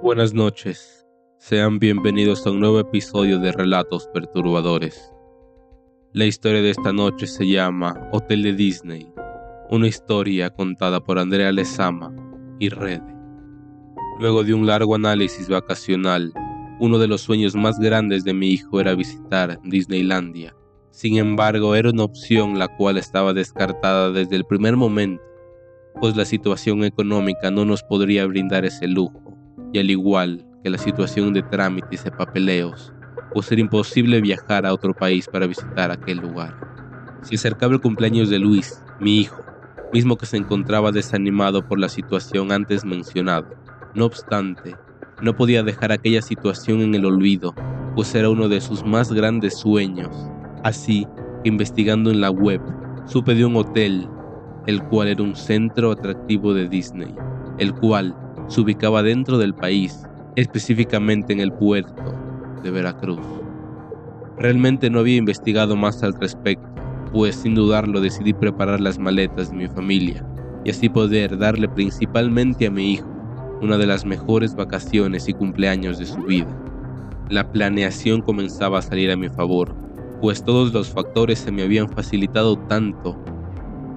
Buenas 0.00 0.32
noches, 0.32 1.04
sean 1.38 1.80
bienvenidos 1.80 2.46
a 2.46 2.52
un 2.52 2.60
nuevo 2.60 2.78
episodio 2.78 3.40
de 3.40 3.50
Relatos 3.50 4.08
Perturbadores. 4.14 5.12
La 6.12 6.24
historia 6.24 6.62
de 6.62 6.70
esta 6.70 6.92
noche 6.92 7.26
se 7.26 7.48
llama 7.48 8.08
Hotel 8.12 8.44
de 8.44 8.52
Disney, 8.52 9.12
una 9.70 9.88
historia 9.88 10.50
contada 10.50 11.00
por 11.00 11.18
Andrea 11.18 11.50
Lezama 11.50 12.14
y 12.60 12.68
Rede. 12.68 13.12
Luego 14.20 14.44
de 14.44 14.54
un 14.54 14.68
largo 14.68 14.94
análisis 14.94 15.48
vacacional, 15.48 16.32
uno 16.78 16.98
de 16.98 17.08
los 17.08 17.22
sueños 17.22 17.56
más 17.56 17.80
grandes 17.80 18.22
de 18.22 18.34
mi 18.34 18.50
hijo 18.50 18.80
era 18.80 18.94
visitar 18.94 19.58
Disneylandia. 19.64 20.54
Sin 20.92 21.16
embargo, 21.16 21.74
era 21.74 21.90
una 21.90 22.04
opción 22.04 22.56
la 22.56 22.68
cual 22.68 22.98
estaba 22.98 23.32
descartada 23.32 24.12
desde 24.12 24.36
el 24.36 24.44
primer 24.44 24.76
momento, 24.76 25.24
pues 26.00 26.14
la 26.14 26.24
situación 26.24 26.84
económica 26.84 27.50
no 27.50 27.64
nos 27.64 27.82
podría 27.82 28.26
brindar 28.26 28.64
ese 28.64 28.86
lujo 28.86 29.27
y 29.72 29.78
al 29.78 29.90
igual 29.90 30.44
que 30.62 30.70
la 30.70 30.78
situación 30.78 31.32
de 31.32 31.42
trámites 31.42 32.04
y 32.06 32.10
papeleos, 32.10 32.92
pues 33.32 33.50
era 33.52 33.60
imposible 33.60 34.20
viajar 34.20 34.66
a 34.66 34.72
otro 34.72 34.94
país 34.94 35.28
para 35.30 35.46
visitar 35.46 35.90
aquel 35.90 36.18
lugar. 36.18 36.54
Se 37.22 37.34
acercaba 37.34 37.74
el 37.74 37.80
cumpleaños 37.80 38.30
de 38.30 38.38
Luis, 38.38 38.82
mi 39.00 39.20
hijo, 39.20 39.42
mismo 39.92 40.16
que 40.16 40.26
se 40.26 40.36
encontraba 40.36 40.92
desanimado 40.92 41.66
por 41.66 41.78
la 41.78 41.88
situación 41.88 42.52
antes 42.52 42.84
mencionada. 42.84 43.48
No 43.94 44.06
obstante, 44.06 44.76
no 45.20 45.36
podía 45.36 45.62
dejar 45.62 45.92
aquella 45.92 46.22
situación 46.22 46.80
en 46.80 46.94
el 46.94 47.04
olvido, 47.04 47.54
pues 47.94 48.14
era 48.14 48.30
uno 48.30 48.48
de 48.48 48.60
sus 48.60 48.84
más 48.84 49.12
grandes 49.12 49.58
sueños. 49.58 50.14
Así 50.62 51.06
investigando 51.44 52.10
en 52.10 52.20
la 52.20 52.30
web, 52.30 52.60
supe 53.06 53.34
de 53.34 53.44
un 53.44 53.56
hotel, 53.56 54.08
el 54.66 54.82
cual 54.84 55.08
era 55.08 55.22
un 55.22 55.34
centro 55.34 55.92
atractivo 55.92 56.52
de 56.52 56.68
Disney, 56.68 57.14
el 57.58 57.74
cual 57.74 58.14
se 58.48 58.60
ubicaba 58.62 59.02
dentro 59.02 59.38
del 59.38 59.54
país, 59.54 60.02
específicamente 60.36 61.32
en 61.32 61.40
el 61.40 61.52
puerto 61.52 62.14
de 62.62 62.70
Veracruz. 62.70 63.20
Realmente 64.38 64.90
no 64.90 65.00
había 65.00 65.16
investigado 65.16 65.76
más 65.76 66.02
al 66.02 66.14
respecto, 66.14 66.66
pues 67.12 67.36
sin 67.36 67.54
dudarlo 67.54 68.00
decidí 68.00 68.32
preparar 68.32 68.80
las 68.80 68.98
maletas 68.98 69.50
de 69.50 69.56
mi 69.56 69.68
familia 69.68 70.24
y 70.64 70.70
así 70.70 70.88
poder 70.88 71.38
darle 71.38 71.68
principalmente 71.68 72.66
a 72.66 72.70
mi 72.70 72.92
hijo 72.92 73.08
una 73.60 73.76
de 73.76 73.86
las 73.86 74.04
mejores 74.04 74.54
vacaciones 74.54 75.28
y 75.28 75.34
cumpleaños 75.34 75.98
de 75.98 76.06
su 76.06 76.22
vida. 76.22 76.48
La 77.28 77.50
planeación 77.52 78.22
comenzaba 78.22 78.78
a 78.78 78.82
salir 78.82 79.10
a 79.10 79.16
mi 79.16 79.28
favor, 79.28 79.74
pues 80.20 80.42
todos 80.42 80.72
los 80.72 80.88
factores 80.88 81.38
se 81.38 81.52
me 81.52 81.62
habían 81.62 81.88
facilitado 81.88 82.56
tanto 82.56 83.18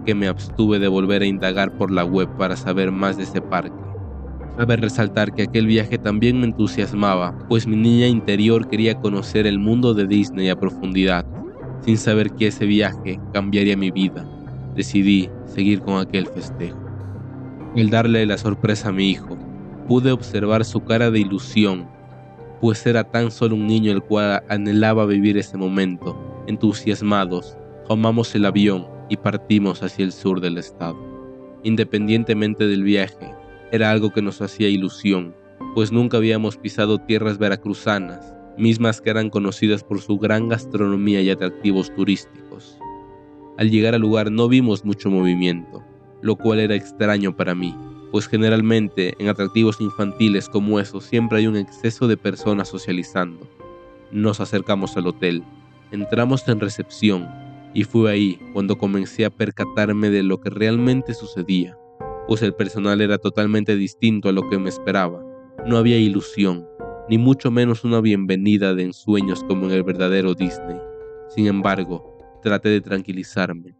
que 0.05 0.15
me 0.15 0.27
abstuve 0.27 0.79
de 0.79 0.87
volver 0.87 1.21
a 1.21 1.27
indagar 1.27 1.77
por 1.77 1.91
la 1.91 2.03
web 2.03 2.27
para 2.37 2.57
saber 2.57 2.91
más 2.91 3.17
de 3.17 3.23
ese 3.23 3.41
parque 3.41 3.80
Cabe 4.57 4.75
resaltar 4.75 5.33
que 5.33 5.43
aquel 5.43 5.65
viaje 5.65 5.97
también 5.97 6.39
me 6.39 6.45
entusiasmaba, 6.45 7.37
pues 7.47 7.65
mi 7.65 7.77
niña 7.77 8.07
interior 8.07 8.67
quería 8.67 8.95
conocer 8.95 9.47
el 9.47 9.59
mundo 9.59 9.93
de 9.93 10.05
Disney 10.05 10.49
a 10.49 10.59
profundidad, 10.59 11.25
sin 11.85 11.97
saber 11.97 12.31
que 12.31 12.47
ese 12.47 12.65
viaje 12.65 13.19
cambiaría 13.33 13.77
mi 13.77 13.91
vida. 13.91 14.27
Decidí 14.75 15.29
seguir 15.45 15.81
con 15.81 15.99
aquel 15.99 16.27
festejo. 16.27 16.77
El 17.75 17.89
darle 17.89 18.25
la 18.25 18.37
sorpresa 18.37 18.89
a 18.89 18.91
mi 18.91 19.09
hijo, 19.09 19.37
pude 19.87 20.11
observar 20.11 20.65
su 20.65 20.83
cara 20.83 21.09
de 21.09 21.21
ilusión, 21.21 21.87
pues 22.59 22.85
era 22.85 23.03
tan 23.05 23.31
solo 23.31 23.55
un 23.55 23.67
niño 23.67 23.91
el 23.91 24.01
cual 24.01 24.43
anhelaba 24.49 25.05
vivir 25.05 25.37
ese 25.37 25.57
momento. 25.57 26.43
Entusiasmados, 26.47 27.57
tomamos 27.87 28.35
el 28.35 28.45
avión 28.45 28.85
y 29.09 29.15
partimos 29.15 29.81
hacia 29.81 30.03
el 30.05 30.11
sur 30.11 30.41
del 30.41 30.57
estado. 30.57 30.97
Independientemente 31.63 32.67
del 32.67 32.83
viaje, 32.83 33.33
era 33.71 33.89
algo 33.89 34.11
que 34.11 34.21
nos 34.21 34.41
hacía 34.41 34.67
ilusión, 34.67 35.33
pues 35.73 35.91
nunca 35.91 36.17
habíamos 36.17 36.57
pisado 36.57 36.97
tierras 36.99 37.37
veracruzanas, 37.37 38.35
mismas 38.57 38.99
que 38.99 39.09
eran 39.09 39.29
conocidas 39.29 39.83
por 39.83 40.01
su 40.01 40.17
gran 40.17 40.49
gastronomía 40.49 41.21
y 41.21 41.29
atractivos 41.29 41.93
turísticos. 41.95 42.77
Al 43.57 43.71
llegar 43.71 43.95
al 43.95 44.01
lugar 44.01 44.29
no 44.29 44.49
vimos 44.49 44.83
mucho 44.83 45.09
movimiento, 45.09 45.83
lo 46.21 46.35
cual 46.35 46.59
era 46.59 46.75
extraño 46.75 47.35
para 47.35 47.55
mí, 47.55 47.73
pues 48.11 48.27
generalmente 48.27 49.13
en 49.19 49.29
atractivos 49.29 49.79
infantiles 49.79 50.49
como 50.49 50.79
esos 50.79 51.05
siempre 51.05 51.37
hay 51.39 51.47
un 51.47 51.55
exceso 51.55 52.09
de 52.09 52.17
personas 52.17 52.67
socializando. 52.67 53.47
Nos 54.11 54.41
acercamos 54.41 54.97
al 54.97 55.07
hotel, 55.07 55.43
entramos 55.91 56.45
en 56.49 56.59
recepción 56.59 57.29
y 57.73 57.85
fue 57.85 58.11
ahí 58.11 58.39
cuando 58.51 58.77
comencé 58.77 59.23
a 59.23 59.29
percatarme 59.29 60.09
de 60.09 60.23
lo 60.23 60.41
que 60.41 60.49
realmente 60.49 61.13
sucedía 61.13 61.77
pues 62.31 62.43
el 62.43 62.53
personal 62.53 63.01
era 63.01 63.17
totalmente 63.17 63.75
distinto 63.75 64.29
a 64.29 64.31
lo 64.31 64.47
que 64.47 64.57
me 64.57 64.69
esperaba. 64.69 65.21
No 65.67 65.75
había 65.75 65.97
ilusión, 65.97 66.65
ni 67.09 67.17
mucho 67.17 67.51
menos 67.51 67.83
una 67.83 67.99
bienvenida 67.99 68.73
de 68.73 68.83
ensueños 68.83 69.43
como 69.49 69.65
en 69.65 69.71
el 69.71 69.83
verdadero 69.83 70.33
Disney. 70.33 70.77
Sin 71.27 71.47
embargo, 71.47 72.17
traté 72.41 72.69
de 72.69 72.79
tranquilizarme, 72.79 73.75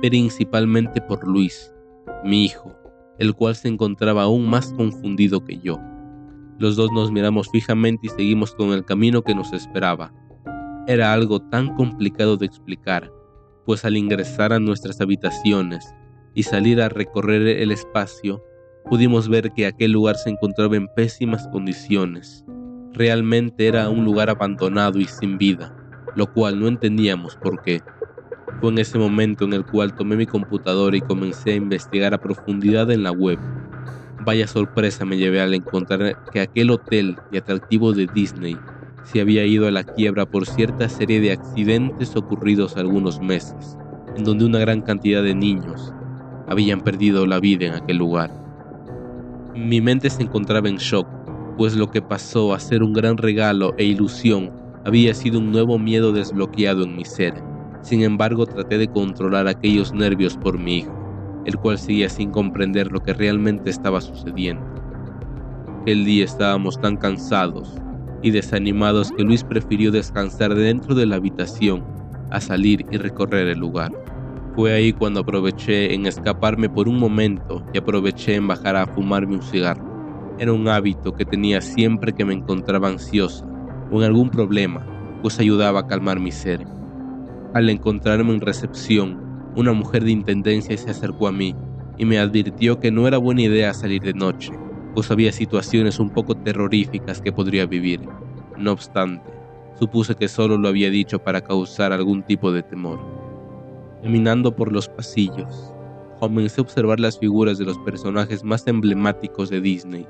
principalmente 0.00 1.00
por 1.00 1.26
Luis, 1.26 1.74
mi 2.22 2.44
hijo, 2.44 2.72
el 3.18 3.34
cual 3.34 3.56
se 3.56 3.66
encontraba 3.66 4.22
aún 4.22 4.48
más 4.48 4.72
confundido 4.74 5.44
que 5.44 5.58
yo. 5.58 5.80
Los 6.60 6.76
dos 6.76 6.92
nos 6.92 7.10
miramos 7.10 7.48
fijamente 7.50 8.06
y 8.06 8.10
seguimos 8.10 8.54
con 8.54 8.70
el 8.70 8.84
camino 8.84 9.22
que 9.22 9.34
nos 9.34 9.52
esperaba. 9.52 10.14
Era 10.86 11.12
algo 11.12 11.40
tan 11.40 11.74
complicado 11.74 12.36
de 12.36 12.46
explicar, 12.46 13.10
pues 13.66 13.84
al 13.84 13.96
ingresar 13.96 14.52
a 14.52 14.60
nuestras 14.60 15.00
habitaciones 15.00 15.84
y 16.34 16.42
salir 16.42 16.80
a 16.80 16.88
recorrer 16.88 17.46
el 17.46 17.72
espacio, 17.72 18.44
pudimos 18.88 19.28
ver 19.28 19.50
que 19.52 19.66
aquel 19.66 19.92
lugar 19.92 20.16
se 20.16 20.30
encontraba 20.30 20.76
en 20.76 20.88
pésimas 20.88 21.46
condiciones. 21.48 22.44
Realmente 22.92 23.66
era 23.66 23.88
un 23.88 24.04
lugar 24.04 24.30
abandonado 24.30 24.98
y 24.98 25.04
sin 25.04 25.38
vida, 25.38 25.74
lo 26.16 26.32
cual 26.32 26.58
no 26.58 26.68
entendíamos 26.68 27.36
por 27.36 27.62
qué. 27.62 27.82
Fue 28.60 28.70
en 28.70 28.78
ese 28.78 28.98
momento 28.98 29.44
en 29.44 29.52
el 29.52 29.64
cual 29.64 29.94
tomé 29.94 30.16
mi 30.16 30.26
computadora 30.26 30.96
y 30.96 31.00
comencé 31.00 31.52
a 31.52 31.56
investigar 31.56 32.14
a 32.14 32.18
profundidad 32.18 32.90
en 32.90 33.02
la 33.02 33.12
web. 33.12 33.38
Vaya 34.24 34.46
sorpresa 34.46 35.04
me 35.04 35.16
llevé 35.16 35.40
al 35.40 35.54
encontrar 35.54 36.24
que 36.32 36.40
aquel 36.40 36.70
hotel 36.70 37.16
y 37.30 37.36
atractivo 37.36 37.92
de 37.92 38.08
Disney 38.12 38.56
se 39.04 39.20
había 39.20 39.44
ido 39.46 39.66
a 39.66 39.70
la 39.70 39.84
quiebra 39.84 40.26
por 40.26 40.46
cierta 40.46 40.88
serie 40.88 41.20
de 41.20 41.32
accidentes 41.32 42.16
ocurridos 42.16 42.76
algunos 42.76 43.20
meses, 43.20 43.78
en 44.16 44.24
donde 44.24 44.44
una 44.44 44.58
gran 44.58 44.82
cantidad 44.82 45.22
de 45.22 45.34
niños, 45.34 45.94
habían 46.48 46.80
perdido 46.80 47.26
la 47.26 47.40
vida 47.40 47.66
en 47.66 47.74
aquel 47.74 47.98
lugar. 47.98 48.30
Mi 49.54 49.80
mente 49.80 50.10
se 50.10 50.22
encontraba 50.22 50.68
en 50.68 50.76
shock, 50.76 51.06
pues 51.56 51.74
lo 51.76 51.90
que 51.90 52.00
pasó 52.00 52.54
a 52.54 52.60
ser 52.60 52.82
un 52.82 52.92
gran 52.92 53.16
regalo 53.16 53.74
e 53.76 53.84
ilusión 53.84 54.50
había 54.84 55.12
sido 55.14 55.38
un 55.38 55.50
nuevo 55.50 55.78
miedo 55.78 56.12
desbloqueado 56.12 56.84
en 56.84 56.96
mi 56.96 57.04
ser. 57.04 57.34
Sin 57.82 58.02
embargo, 58.02 58.46
traté 58.46 58.78
de 58.78 58.88
controlar 58.88 59.46
aquellos 59.48 59.92
nervios 59.92 60.36
por 60.36 60.58
mi 60.58 60.78
hijo, 60.78 61.42
el 61.44 61.56
cual 61.56 61.78
seguía 61.78 62.08
sin 62.08 62.30
comprender 62.30 62.90
lo 62.92 63.00
que 63.02 63.12
realmente 63.12 63.70
estaba 63.70 64.00
sucediendo. 64.00 64.62
Aquel 65.82 66.04
día 66.04 66.24
estábamos 66.24 66.80
tan 66.80 66.96
cansados 66.96 67.74
y 68.22 68.30
desanimados 68.30 69.12
que 69.12 69.22
Luis 69.22 69.44
prefirió 69.44 69.90
descansar 69.90 70.54
dentro 70.54 70.94
de 70.94 71.06
la 71.06 71.16
habitación 71.16 71.84
a 72.30 72.40
salir 72.40 72.84
y 72.90 72.96
recorrer 72.96 73.48
el 73.48 73.58
lugar. 73.58 73.92
Fue 74.58 74.72
ahí 74.72 74.92
cuando 74.92 75.20
aproveché 75.20 75.94
en 75.94 76.06
escaparme 76.06 76.68
por 76.68 76.88
un 76.88 76.98
momento 76.98 77.62
y 77.72 77.78
aproveché 77.78 78.34
en 78.34 78.48
bajar 78.48 78.74
a 78.74 78.88
fumarme 78.88 79.36
un 79.36 79.42
cigarro. 79.42 79.86
Era 80.36 80.52
un 80.52 80.66
hábito 80.66 81.14
que 81.14 81.24
tenía 81.24 81.60
siempre 81.60 82.12
que 82.12 82.24
me 82.24 82.34
encontraba 82.34 82.88
ansiosa 82.88 83.46
o 83.88 84.00
en 84.00 84.02
algún 84.02 84.30
problema, 84.30 84.84
pues 85.22 85.38
ayudaba 85.38 85.78
a 85.78 85.86
calmar 85.86 86.18
mi 86.18 86.32
ser. 86.32 86.66
Al 87.54 87.70
encontrarme 87.70 88.34
en 88.34 88.40
recepción, 88.40 89.22
una 89.54 89.72
mujer 89.74 90.02
de 90.02 90.10
intendencia 90.10 90.76
se 90.76 90.90
acercó 90.90 91.28
a 91.28 91.32
mí 91.32 91.54
y 91.96 92.04
me 92.04 92.18
advirtió 92.18 92.80
que 92.80 92.90
no 92.90 93.06
era 93.06 93.18
buena 93.18 93.42
idea 93.42 93.72
salir 93.72 94.02
de 94.02 94.12
noche, 94.12 94.50
pues 94.92 95.08
había 95.12 95.30
situaciones 95.30 96.00
un 96.00 96.10
poco 96.10 96.34
terroríficas 96.34 97.20
que 97.20 97.30
podría 97.30 97.64
vivir. 97.66 98.00
No 98.56 98.72
obstante, 98.72 99.30
supuse 99.78 100.16
que 100.16 100.26
solo 100.26 100.58
lo 100.58 100.66
había 100.66 100.90
dicho 100.90 101.20
para 101.20 101.42
causar 101.42 101.92
algún 101.92 102.24
tipo 102.24 102.50
de 102.50 102.64
temor. 102.64 103.17
Caminando 104.02 104.54
por 104.54 104.70
los 104.70 104.88
pasillos, 104.88 105.72
comencé 106.20 106.60
a 106.60 106.62
observar 106.62 107.00
las 107.00 107.18
figuras 107.18 107.58
de 107.58 107.64
los 107.64 107.76
personajes 107.78 108.44
más 108.44 108.64
emblemáticos 108.68 109.50
de 109.50 109.60
Disney, 109.60 110.06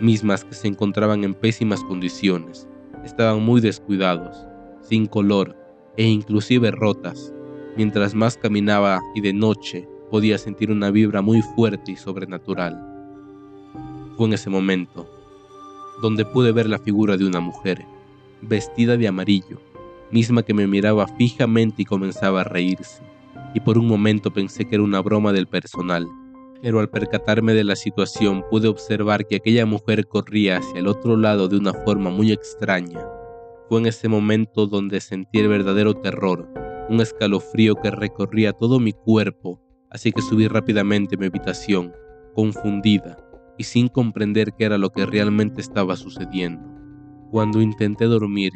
mismas 0.00 0.44
que 0.44 0.54
se 0.54 0.68
encontraban 0.68 1.24
en 1.24 1.34
pésimas 1.34 1.82
condiciones, 1.82 2.68
estaban 3.04 3.42
muy 3.42 3.60
descuidados, 3.60 4.46
sin 4.80 5.06
color 5.06 5.56
e 5.96 6.04
inclusive 6.04 6.70
rotas. 6.70 7.34
Mientras 7.76 8.14
más 8.14 8.36
caminaba 8.36 9.00
y 9.16 9.20
de 9.20 9.32
noche 9.32 9.88
podía 10.08 10.38
sentir 10.38 10.70
una 10.70 10.92
vibra 10.92 11.20
muy 11.20 11.42
fuerte 11.42 11.92
y 11.92 11.96
sobrenatural. 11.96 12.80
Fue 14.16 14.26
en 14.28 14.34
ese 14.34 14.50
momento 14.50 15.10
donde 16.00 16.24
pude 16.24 16.52
ver 16.52 16.68
la 16.68 16.78
figura 16.78 17.16
de 17.16 17.26
una 17.26 17.40
mujer, 17.40 17.84
vestida 18.40 18.96
de 18.96 19.08
amarillo, 19.08 19.58
misma 20.12 20.44
que 20.44 20.54
me 20.54 20.68
miraba 20.68 21.08
fijamente 21.08 21.82
y 21.82 21.84
comenzaba 21.84 22.42
a 22.42 22.44
reírse 22.44 23.15
y 23.56 23.60
por 23.60 23.78
un 23.78 23.86
momento 23.86 24.30
pensé 24.30 24.66
que 24.66 24.74
era 24.74 24.84
una 24.84 25.00
broma 25.00 25.32
del 25.32 25.46
personal, 25.46 26.06
Pero 26.60 26.80
al 26.80 26.90
percatarme 26.90 27.54
de 27.54 27.64
la 27.64 27.74
situación 27.74 28.44
pude 28.50 28.68
observar 28.68 29.26
que 29.26 29.36
aquella 29.36 29.64
mujer 29.64 30.06
corría 30.06 30.58
hacia 30.58 30.78
el 30.80 30.88
otro 30.88 31.16
lado 31.16 31.48
de 31.48 31.56
una 31.56 31.72
forma 31.72 32.10
muy 32.10 32.32
extraña. 32.32 33.00
Fue 33.68 33.80
en 33.80 33.86
ese 33.86 34.08
momento 34.08 34.66
donde 34.66 35.00
sentí 35.00 35.38
el 35.38 35.48
verdadero 35.48 35.94
terror, 35.94 36.48
un 36.90 37.00
escalofrío 37.00 37.76
que 37.76 37.90
recorría 37.90 38.52
todo 38.52 38.78
mi 38.78 38.92
cuerpo, 38.92 39.60
así 39.90 40.12
que 40.12 40.20
subí 40.20 40.48
rápidamente 40.48 41.14
a 41.14 41.18
mi 41.18 41.26
habitación, 41.26 41.92
confundida 42.34 43.16
y 43.56 43.64
sin 43.64 43.88
comprender 43.88 44.52
qué 44.52 44.64
era 44.64 44.76
lo 44.76 44.90
que 44.90 45.06
realmente 45.06 45.62
estaba 45.62 45.96
sucediendo. 45.96 46.62
Cuando 47.30 47.62
intenté 47.62 48.04
dormir, 48.04 48.52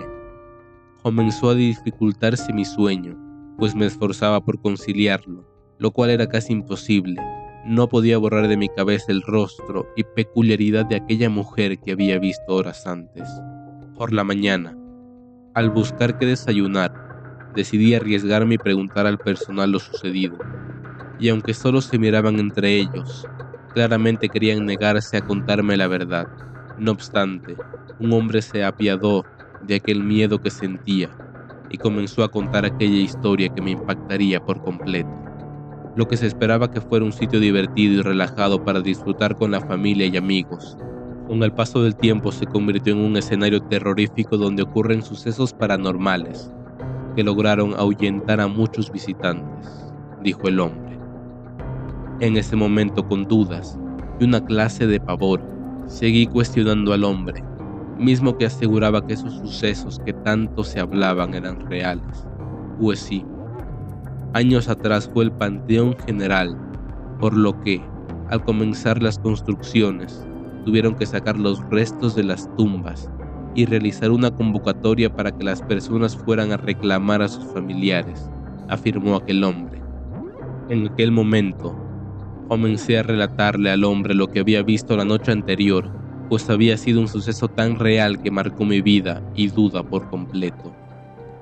comenzó 1.03 1.51
a 1.51 1.55
dificultarse 1.55 2.53
mi 2.53 2.67
sueño, 2.67 3.30
pues 3.61 3.75
me 3.75 3.85
esforzaba 3.85 4.41
por 4.41 4.59
conciliarlo, 4.63 5.45
lo 5.79 5.91
cual 5.91 6.09
era 6.09 6.27
casi 6.27 6.55
imposible. 6.55 7.21
No 7.67 7.91
podía 7.91 8.17
borrar 8.17 8.49
de 8.49 8.57
mi 8.57 8.71
cabeza 8.71 9.13
el 9.13 9.21
rostro 9.21 9.87
y 9.97 10.03
peculiaridad 10.03 10.87
de 10.87 10.97
aquella 10.97 11.29
mujer 11.29 11.79
que 11.79 11.93
había 11.93 12.19
visto 12.19 12.55
horas 12.55 12.87
antes. 12.87 13.29
Por 13.99 14.15
la 14.15 14.25
mañana, 14.25 14.75
al 15.53 15.69
buscar 15.69 16.17
qué 16.17 16.25
desayunar, 16.25 17.53
decidí 17.55 17.95
arriesgarme 17.95 18.55
y 18.55 18.59
preguntar 18.59 19.07
al 19.07 19.19
personal 19.19 19.73
lo 19.73 19.79
sucedido. 19.79 20.39
Y 21.19 21.29
aunque 21.29 21.53
solo 21.53 21.83
se 21.83 21.99
miraban 21.99 22.41
entre 22.41 22.79
ellos, 22.79 23.29
claramente 23.75 24.31
querían 24.31 24.65
negarse 24.65 25.19
a 25.19 25.21
contarme 25.21 25.77
la 25.77 25.87
verdad. 25.87 26.29
No 26.79 26.93
obstante, 26.93 27.57
un 27.99 28.11
hombre 28.15 28.41
se 28.41 28.65
apiadó 28.65 29.27
de 29.61 29.75
aquel 29.75 30.03
miedo 30.03 30.41
que 30.41 30.51
sentía 30.51 31.11
y 31.71 31.79
comenzó 31.79 32.25
a 32.25 32.31
contar 32.31 32.65
aquella 32.65 33.01
historia 33.01 33.49
que 33.49 33.63
me 33.63 33.71
impactaría 33.71 34.45
por 34.45 34.61
completo. 34.61 35.11
Lo 35.97 36.07
que 36.07 36.17
se 36.17 36.27
esperaba 36.27 36.71
que 36.71 36.81
fuera 36.81 37.05
un 37.05 37.13
sitio 37.13 37.41
divertido 37.41 38.01
y 38.01 38.03
relajado 38.03 38.65
para 38.65 38.81
disfrutar 38.81 39.37
con 39.37 39.51
la 39.51 39.61
familia 39.61 40.07
y 40.07 40.17
amigos. 40.17 40.77
Con 41.27 41.43
el 41.43 41.53
paso 41.53 41.83
del 41.83 41.97
tiempo 41.97 42.33
se 42.33 42.47
convirtió 42.47 42.93
en 42.93 43.01
un 43.01 43.17
escenario 43.17 43.61
terrorífico 43.63 44.37
donde 44.37 44.63
ocurren 44.63 45.03
sucesos 45.03 45.53
paranormales 45.53 46.53
que 47.15 47.25
lograron 47.25 47.75
ahuyentar 47.75 48.41
a 48.41 48.47
muchos 48.47 48.91
visitantes, 48.91 49.93
dijo 50.23 50.49
el 50.49 50.61
hombre. 50.61 50.99
En 52.21 52.37
ese 52.37 52.57
momento, 52.57 53.07
con 53.07 53.27
dudas 53.27 53.79
y 54.19 54.25
una 54.25 54.45
clase 54.45 54.87
de 54.87 55.01
pavor, 55.01 55.43
seguí 55.87 56.27
cuestionando 56.27 56.93
al 56.93 57.05
hombre, 57.05 57.43
mismo 58.01 58.37
que 58.37 58.47
aseguraba 58.47 59.07
que 59.07 59.13
esos 59.13 59.35
sucesos 59.35 60.01
que 60.05 60.13
tanto 60.13 60.65
se 60.65 60.81
hablaban 60.81 61.35
eran 61.35 61.61
reales. 61.69 62.27
Pues 62.79 62.99
sí, 62.99 63.25
años 64.33 64.69
atrás 64.69 65.09
fue 65.13 65.25
el 65.25 65.33
Panteón 65.33 65.97
General, 66.07 66.57
por 67.21 67.37
lo 67.37 67.61
que, 67.61 67.83
al 68.29 68.43
comenzar 68.43 69.03
las 69.03 69.19
construcciones, 69.19 70.27
tuvieron 70.65 70.95
que 70.95 71.07
sacar 71.07 71.39
los 71.39 71.63
restos 71.71 72.15
de 72.15 72.25
las 72.25 72.49
tumbas 72.57 73.11
y 73.55 73.67
realizar 73.67 74.11
una 74.11 74.31
convocatoria 74.31 75.15
para 75.15 75.31
que 75.31 75.45
las 75.45 75.63
personas 75.63 76.17
fueran 76.17 76.53
a 76.53 76.57
reclamar 76.57 77.23
a 77.23 77.29
sus 77.29 77.45
familiares, 77.53 78.31
afirmó 78.69 79.17
aquel 79.17 79.45
hombre. 79.45 79.83
En 80.69 80.89
aquel 80.89 81.11
momento, 81.11 81.77
Comencé 82.51 82.99
a 82.99 83.05
relatarle 83.05 83.71
al 83.71 83.85
hombre 83.85 84.13
lo 84.13 84.27
que 84.27 84.41
había 84.41 84.65
visto 84.65 84.97
la 84.97 85.05
noche 85.05 85.31
anterior, 85.31 85.89
pues 86.31 86.49
había 86.49 86.77
sido 86.77 87.01
un 87.01 87.09
suceso 87.09 87.49
tan 87.49 87.77
real 87.77 88.23
que 88.23 88.31
marcó 88.31 88.65
mi 88.65 88.81
vida 88.81 89.21
y 89.35 89.49
duda 89.49 89.83
por 89.83 90.09
completo. 90.09 90.73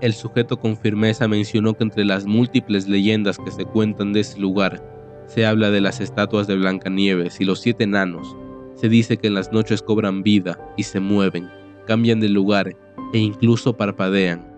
El 0.00 0.14
sujeto 0.14 0.58
con 0.58 0.78
firmeza 0.78 1.28
mencionó 1.28 1.74
que 1.74 1.84
entre 1.84 2.06
las 2.06 2.24
múltiples 2.24 2.88
leyendas 2.88 3.36
que 3.36 3.50
se 3.50 3.66
cuentan 3.66 4.14
de 4.14 4.20
ese 4.20 4.40
lugar, 4.40 4.82
se 5.26 5.44
habla 5.44 5.70
de 5.70 5.82
las 5.82 6.00
estatuas 6.00 6.46
de 6.46 6.56
Blancanieves 6.56 7.38
y 7.38 7.44
los 7.44 7.60
siete 7.60 7.84
enanos. 7.84 8.34
Se 8.76 8.88
dice 8.88 9.18
que 9.18 9.26
en 9.26 9.34
las 9.34 9.52
noches 9.52 9.82
cobran 9.82 10.22
vida 10.22 10.58
y 10.78 10.84
se 10.84 11.00
mueven, 11.00 11.50
cambian 11.86 12.20
de 12.20 12.30
lugar 12.30 12.74
e 13.12 13.18
incluso 13.18 13.76
parpadean. 13.76 14.50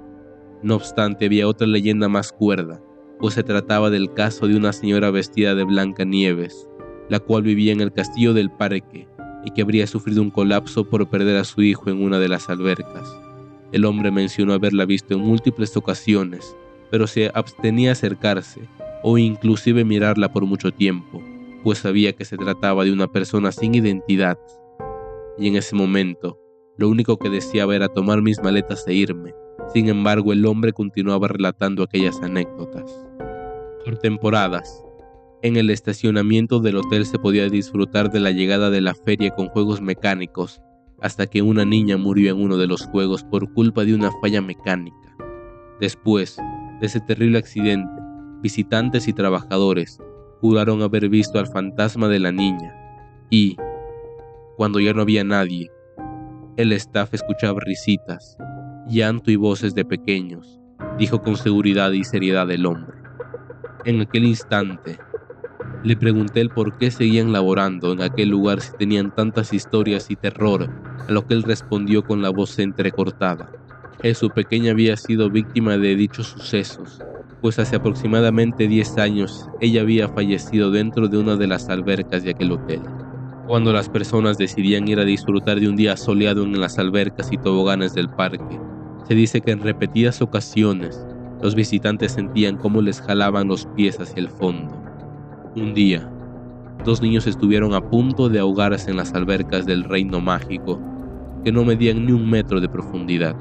No 0.63 0.77
obstante, 0.77 1.27
había 1.27 1.49
otra 1.49 1.67
leyenda 1.67 2.09
más 2.09 2.31
cuerda, 2.31 2.81
pues 3.19 3.35
se 3.35 3.43
trataba 3.43 3.91
del 3.91 4.15
caso 4.15 4.47
de 4.47 4.57
una 4.57 4.73
señora 4.73 5.11
vestida 5.11 5.57
de 5.57 5.65
blanca 5.65 6.05
nieves, 6.05 6.69
la 7.09 7.19
cual 7.19 7.43
vivía 7.43 7.73
en 7.73 7.81
el 7.81 7.93
castillo 7.93 8.33
del 8.33 8.49
parque 8.49 9.09
y 9.45 9.51
que 9.51 9.63
habría 9.63 9.87
sufrido 9.87 10.23
un 10.23 10.31
colapso 10.31 10.85
por 10.85 11.09
perder 11.09 11.37
a 11.37 11.45
su 11.45 11.63
hijo 11.63 11.91
en 11.91 12.03
una 12.03 12.19
de 12.19 12.29
las 12.29 12.49
albercas. 12.49 13.09
El 13.73 13.85
hombre 13.85 14.11
mencionó 14.11 14.53
haberla 14.53 14.85
visto 14.85 15.15
en 15.15 15.21
múltiples 15.21 15.77
ocasiones, 15.77 16.57
pero 16.91 17.07
se 17.07 17.31
abstenía 17.35 17.91
a 17.91 17.93
acercarse 17.93 18.69
o 19.03 19.17
inclusive 19.17 19.85
mirarla 19.85 20.33
por 20.33 20.45
mucho 20.45 20.73
tiempo, 20.73 21.23
pues 21.63 21.79
sabía 21.79 22.13
que 22.13 22.25
se 22.25 22.37
trataba 22.37 22.85
de 22.85 22.93
una 22.93 23.07
persona 23.07 23.53
sin 23.53 23.75
identidad. 23.75 24.39
Y 25.39 25.49
en 25.49 25.57
ese 25.57 25.75
momento, 25.77 26.39
lo 26.77 26.89
único 26.89 27.19
que 27.19 27.31
deseaba 27.31 27.77
era 27.77 27.89
tomar 27.89 28.23
mis 28.23 28.43
maletas 28.43 28.87
e 28.87 28.95
irme. 28.95 29.35
Sin 29.73 29.89
embargo, 29.89 30.33
el 30.33 30.45
hombre 30.47 30.73
continuaba 30.73 31.29
relatando 31.29 31.83
aquellas 31.83 32.21
anécdotas 32.23 33.07
por 33.85 33.97
temporadas. 33.99 34.85
En 35.43 35.57
el 35.57 35.71
estacionamiento 35.71 36.61
del 36.61 36.77
hotel 36.77 37.07
se 37.07 37.19
podía 37.19 37.49
disfrutar 37.49 38.11
de 38.11 38.21
la 38.21 38.31
llegada 38.31 38.69
de 38.69 38.83
la 38.83 38.95
feria 38.95 39.31
con 39.31 39.49
juegos 39.49 39.81
mecánicos, 39.81 40.61
hasta 41.01 41.27
que 41.27 41.41
una 41.41 41.65
niña 41.65 41.97
murió 41.97 42.33
en 42.33 42.43
uno 42.43 42.59
de 42.59 42.67
los 42.67 42.85
juegos 42.85 43.25
por 43.25 43.51
culpa 43.55 43.85
de 43.85 43.95
una 43.95 44.11
falla 44.21 44.43
mecánica. 44.43 45.17
Después 45.81 46.37
de 46.79 46.87
ese 46.87 47.01
terrible 47.01 47.39
accidente, 47.39 47.91
visitantes 48.43 49.09
y 49.09 49.15
trabajadores 49.15 49.99
juraron 50.43 50.83
haber 50.83 51.09
visto 51.09 51.39
al 51.39 51.47
fantasma 51.47 52.09
de 52.09 52.21
la 52.21 52.33
niña 52.33 52.75
y, 53.31 53.57
cuando 54.59 54.79
ya 54.79 54.93
no 54.93 55.01
había 55.01 55.25
nadie, 55.25 55.71
el 56.59 56.73
staff 56.73 57.15
escuchaba 57.15 57.61
risitas, 57.61 58.37
llanto 58.87 59.31
y 59.31 59.37
voces 59.37 59.75
de 59.75 59.87
pequeños, 59.87 60.61
dijo 60.99 61.23
con 61.23 61.37
seguridad 61.37 61.93
y 61.93 62.05
seriedad 62.05 62.51
el 62.51 62.67
hombre. 62.67 62.99
En 63.87 64.03
aquel 64.03 64.25
instante, 64.25 64.99
le 65.83 65.97
pregunté 65.97 66.41
el 66.41 66.51
por 66.51 66.77
qué 66.77 66.91
seguían 66.91 67.33
laborando 67.33 67.93
en 67.93 68.03
aquel 68.03 68.29
lugar 68.29 68.61
si 68.61 68.77
tenían 68.77 69.15
tantas 69.15 69.53
historias 69.53 70.11
y 70.11 70.17
terror, 70.17 70.69
a 71.09 71.13
lo 71.13 71.27
que 71.27 71.35
él 71.35 71.43
respondió 71.43 72.05
con 72.05 72.21
la 72.21 72.29
voz 72.29 72.59
entrecortada, 72.59 73.51
que 74.03 74.15
su 74.15 74.29
pequeña 74.31 74.73
había 74.73 74.97
sido 74.97 75.31
víctima 75.31 75.79
de 75.79 75.97
dichos 75.97 76.27
sucesos, 76.27 77.01
pues 77.41 77.59
hace 77.59 77.77
aproximadamente 77.77 78.69
10 78.69 78.99
años 78.99 79.49
ella 79.61 79.81
había 79.81 80.09
fallecido 80.09 80.71
dentro 80.71 81.09
de 81.09 81.17
una 81.17 81.37
de 81.37 81.47
las 81.47 81.71
albercas 81.71 82.23
de 82.25 82.31
aquel 82.33 82.53
hotel. 82.53 82.83
Cuando 83.47 83.73
las 83.73 83.89
personas 83.89 84.37
decidían 84.37 84.87
ir 84.87 85.01
a 85.01 85.05
disfrutar 85.05 85.59
de 85.59 85.69
un 85.69 85.77
día 85.77 85.97
soleado 85.97 86.45
en 86.45 86.61
las 86.61 86.79
albercas 86.79 87.33
y 87.33 87.39
toboganes 87.39 87.95
del 87.95 88.11
parque, 88.11 88.61
se 89.09 89.15
dice 89.15 89.41
que 89.41 89.53
en 89.53 89.63
repetidas 89.63 90.21
ocasiones 90.21 91.05
los 91.43 91.55
visitantes 91.55 92.13
sentían 92.13 92.59
cómo 92.59 92.83
les 92.83 93.01
jalaban 93.01 93.49
los 93.49 93.67
pies 93.75 93.99
hacia 93.99 94.21
el 94.21 94.29
fondo. 94.29 94.80
Un 95.57 95.75
día, 95.75 96.09
dos 96.85 97.03
niños 97.03 97.27
estuvieron 97.27 97.75
a 97.75 97.81
punto 97.81 98.29
de 98.29 98.39
ahogarse 98.39 98.89
en 98.89 98.97
las 98.97 99.13
albercas 99.15 99.67
del 99.67 99.83
reino 99.83 100.21
mágico, 100.21 100.81
que 101.43 101.51
no 101.51 101.65
medían 101.65 102.07
ni 102.07 102.13
un 102.13 102.31
metro 102.31 102.61
de 102.61 102.69
profundidad. 102.69 103.35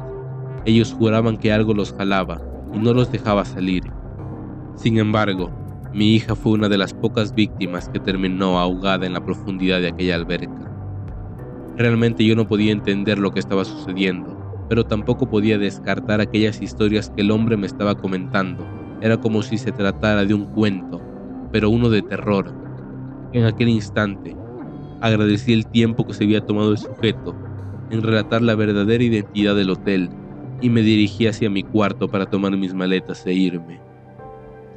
Ellos 0.65 0.91
juraban 0.91 1.37
que 1.37 1.53
algo 1.53 1.71
los 1.75 1.93
jalaba 1.93 2.41
y 2.73 2.79
no 2.79 2.95
los 2.95 3.11
dejaba 3.11 3.45
salir. 3.45 3.83
Sin 4.75 4.97
embargo, 4.97 5.51
mi 5.93 6.15
hija 6.15 6.33
fue 6.33 6.53
una 6.53 6.67
de 6.67 6.79
las 6.79 6.95
pocas 6.95 7.35
víctimas 7.35 7.89
que 7.89 7.99
terminó 7.99 8.57
ahogada 8.57 9.05
en 9.05 9.13
la 9.13 9.23
profundidad 9.23 9.79
de 9.79 9.89
aquella 9.89 10.15
alberca. 10.15 10.71
Realmente 11.77 12.25
yo 12.25 12.35
no 12.35 12.47
podía 12.47 12.71
entender 12.71 13.19
lo 13.19 13.29
que 13.29 13.39
estaba 13.39 13.63
sucediendo, 13.65 14.35
pero 14.67 14.83
tampoco 14.83 15.29
podía 15.29 15.59
descartar 15.59 16.21
aquellas 16.21 16.59
historias 16.59 17.11
que 17.11 17.21
el 17.21 17.29
hombre 17.29 17.55
me 17.55 17.67
estaba 17.67 17.93
comentando. 17.93 18.65
Era 18.99 19.17
como 19.17 19.43
si 19.43 19.59
se 19.59 19.71
tratara 19.71 20.25
de 20.25 20.33
un 20.33 20.45
cuento, 20.45 20.99
pero 21.51 21.69
uno 21.69 21.89
de 21.89 22.01
terror. 22.01 22.53
En 23.33 23.45
aquel 23.45 23.69
instante, 23.69 24.35
agradecí 25.01 25.53
el 25.53 25.67
tiempo 25.67 26.05
que 26.05 26.13
se 26.13 26.23
había 26.23 26.45
tomado 26.45 26.71
el 26.71 26.77
sujeto 26.77 27.35
en 27.89 28.01
relatar 28.01 28.41
la 28.41 28.55
verdadera 28.55 29.03
identidad 29.03 29.55
del 29.55 29.69
hotel 29.69 30.09
y 30.61 30.69
me 30.69 30.81
dirigí 30.81 31.27
hacia 31.27 31.49
mi 31.49 31.63
cuarto 31.63 32.07
para 32.07 32.25
tomar 32.25 32.55
mis 32.57 32.73
maletas 32.73 33.25
e 33.25 33.33
irme. 33.33 33.79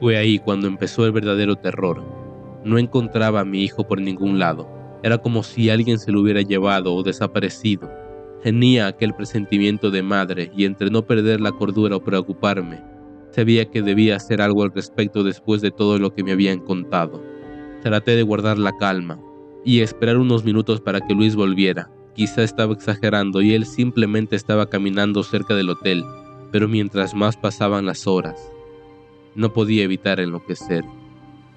Fue 0.01 0.17
ahí 0.17 0.39
cuando 0.39 0.67
empezó 0.67 1.05
el 1.07 1.13
verdadero 1.13 1.57
terror. 1.57 2.03
No 2.65 2.79
encontraba 2.79 3.41
a 3.41 3.45
mi 3.45 3.63
hijo 3.63 3.87
por 3.87 4.01
ningún 4.01 4.39
lado. 4.39 4.69
Era 5.03 5.19
como 5.19 5.43
si 5.43 5.71
alguien 5.71 5.99
se 5.99 6.13
lo 6.13 6.21
hubiera 6.21 6.43
llevado 6.43 6.95
o 6.95 7.03
desaparecido. 7.03 7.91
Tenía 8.43 8.87
aquel 8.87 9.15
presentimiento 9.15 9.91
de 9.91 10.03
madre 10.03 10.51
y 10.57 10.65
entre 10.65 10.91
no 10.91 11.03
perder 11.07 11.41
la 11.41 11.53
cordura 11.53 11.97
o 11.97 12.05
preocuparme, 12.05 12.83
sabía 13.33 13.71
que 13.71 13.83
debía 13.83 14.17
hacer 14.17 14.41
algo 14.41 14.63
al 14.63 14.73
respecto 14.73 15.25
después 15.25 15.61
de 15.61 15.71
todo 15.71 15.99
lo 15.99 16.15
que 16.15 16.23
me 16.23 16.33
habían 16.33 16.61
contado. 16.61 17.23
Traté 17.83 18.15
de 18.15 18.23
guardar 18.23 18.59
la 18.59 18.77
calma 18.77 19.19
y 19.65 19.81
esperar 19.81 20.19
unos 20.19 20.45
minutos 20.45 20.81
para 20.81 21.01
que 21.01 21.15
Luis 21.15 21.35
volviera. 21.35 21.91
Quizá 22.15 22.43
estaba 22.43 22.75
exagerando 22.75 23.41
y 23.41 23.55
él 23.55 23.65
simplemente 23.65 24.37
estaba 24.37 24.69
caminando 24.69 25.23
cerca 25.23 25.55
del 25.55 25.71
hotel, 25.71 26.05
pero 26.51 26.69
mientras 26.69 27.15
más 27.15 27.37
pasaban 27.37 27.87
las 27.87 28.07
horas, 28.07 28.53
no 29.35 29.53
podía 29.53 29.85
evitar 29.85 30.21
enloquecer. 30.21 30.85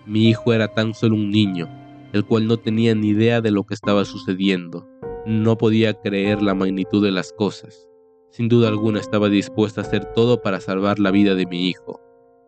Mi 0.06 0.30
hijo 0.30 0.54
era 0.54 0.70
tan 0.70 0.94
solo 0.94 1.16
un 1.16 1.30
niño, 1.30 1.68
el 2.14 2.24
cual 2.24 2.48
no 2.48 2.58
tenía 2.58 2.96
ni 2.96 3.10
idea 3.10 3.42
de 3.42 3.52
lo 3.52 3.66
que 3.66 3.74
estaba 3.74 4.06
sucediendo. 4.06 4.88
No 5.26 5.58
podía 5.58 5.94
creer 5.96 6.42
la 6.42 6.54
magnitud 6.54 7.04
de 7.04 7.12
las 7.12 7.34
cosas. 7.34 7.90
Sin 8.36 8.50
duda 8.50 8.68
alguna 8.68 9.00
estaba 9.00 9.30
dispuesta 9.30 9.80
a 9.80 9.86
hacer 9.86 10.12
todo 10.14 10.42
para 10.42 10.60
salvar 10.60 11.00
la 11.00 11.10
vida 11.10 11.36
de 11.36 11.46
mi 11.46 11.70
hijo. 11.70 12.02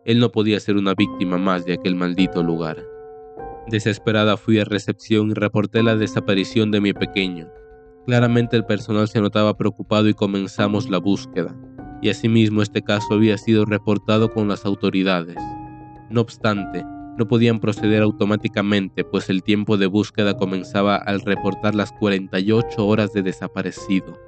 Él 0.04 0.20
no 0.20 0.30
podía 0.30 0.60
ser 0.60 0.76
una 0.76 0.92
víctima 0.92 1.38
más 1.38 1.64
de 1.64 1.72
aquel 1.72 1.94
maldito 1.94 2.42
lugar. 2.42 2.84
Desesperada 3.68 4.36
fui 4.36 4.58
a 4.58 4.66
recepción 4.66 5.30
y 5.30 5.32
reporté 5.32 5.82
la 5.82 5.96
desaparición 5.96 6.70
de 6.70 6.82
mi 6.82 6.92
pequeño. 6.92 7.48
Claramente 8.04 8.54
el 8.54 8.66
personal 8.66 9.08
se 9.08 9.22
notaba 9.22 9.56
preocupado 9.56 10.10
y 10.10 10.12
comenzamos 10.12 10.90
la 10.90 10.98
búsqueda, 10.98 11.56
y 12.02 12.10
asimismo 12.10 12.60
este 12.60 12.82
caso 12.82 13.14
había 13.14 13.38
sido 13.38 13.64
reportado 13.64 14.30
con 14.30 14.46
las 14.46 14.66
autoridades. 14.66 15.38
No 16.10 16.20
obstante, 16.20 16.84
no 17.16 17.26
podían 17.28 17.60
proceder 17.60 18.02
automáticamente, 18.02 19.04
pues 19.04 19.30
el 19.30 19.42
tiempo 19.42 19.78
de 19.78 19.86
búsqueda 19.86 20.36
comenzaba 20.36 20.96
al 20.96 21.22
reportar 21.22 21.74
las 21.74 21.92
48 21.92 22.86
horas 22.86 23.14
de 23.14 23.22
desaparecido, 23.22 24.27